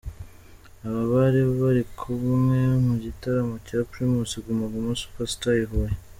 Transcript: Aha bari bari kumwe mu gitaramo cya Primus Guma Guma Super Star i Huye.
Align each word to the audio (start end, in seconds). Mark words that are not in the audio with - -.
Aha 0.85 0.99
bari 1.11 1.41
bari 1.61 1.83
kumwe 1.97 2.59
mu 2.85 2.93
gitaramo 3.03 3.55
cya 3.67 3.79
Primus 3.89 4.31
Guma 4.45 4.65
Guma 4.73 4.91
Super 5.01 5.27
Star 5.33 5.57
i 5.65 5.65
Huye. 5.71 5.95